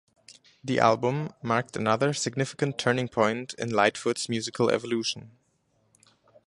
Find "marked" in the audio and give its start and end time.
1.43-1.75